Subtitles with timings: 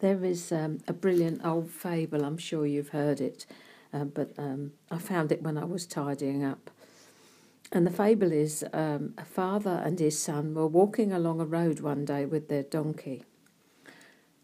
[0.00, 3.46] There is um, a brilliant old fable, I'm sure you've heard it,
[3.92, 6.70] uh, but um, I found it when I was tidying up.
[7.72, 11.80] And the fable is um, a father and his son were walking along a road
[11.80, 13.24] one day with their donkey.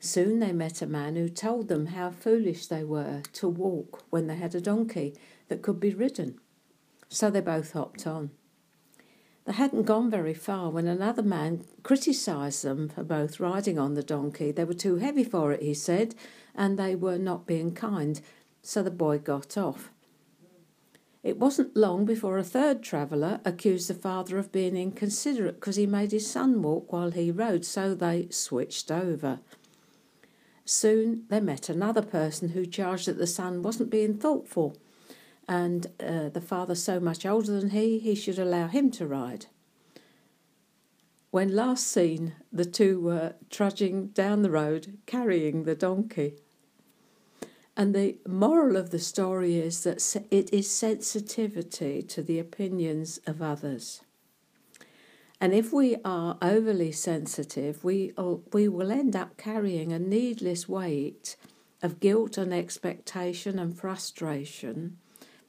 [0.01, 4.27] Soon they met a man who told them how foolish they were to walk when
[4.27, 5.15] they had a donkey
[5.49, 6.39] that could be ridden.
[7.09, 8.31] So they both hopped on.
[9.51, 14.03] They hadn't gone very far when another man criticised them for both riding on the
[14.05, 14.53] donkey.
[14.53, 16.15] They were too heavy for it, he said,
[16.55, 18.21] and they were not being kind.
[18.63, 19.91] So the boy got off.
[21.25, 25.85] It wasn't long before a third traveller accused the father of being inconsiderate because he
[25.85, 29.41] made his son walk while he rode, so they switched over.
[30.65, 34.77] Soon they met another person who charged that the son wasn't being thoughtful
[35.51, 39.47] and uh, the father so much older than he, he should allow him to ride.
[41.33, 46.37] When last seen, the two were trudging down the road carrying the donkey.
[47.77, 53.43] And the moral of the story is that it is sensitivity to the opinions of
[53.43, 54.03] others.
[55.41, 58.13] And if we are overly sensitive, we,
[58.53, 61.35] we will end up carrying a needless weight
[61.83, 64.99] of guilt and expectation and frustration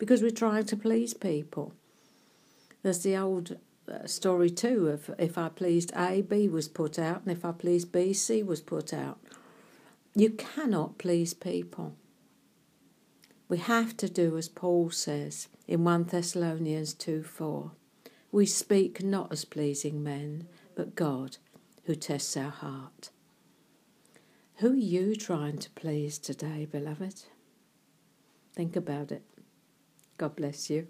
[0.01, 1.73] because we're trying to please people.
[2.81, 3.57] There's the old
[3.87, 7.51] uh, story too of if I pleased A, B was put out, and if I
[7.51, 9.19] pleased B, C was put out.
[10.15, 11.93] You cannot please people.
[13.47, 17.69] We have to do as Paul says in 1 Thessalonians 2 4.
[18.31, 21.37] We speak not as pleasing men, but God
[21.83, 23.11] who tests our heart.
[24.55, 27.25] Who are you trying to please today, beloved?
[28.55, 29.21] Think about it.
[30.21, 30.87] God bless you.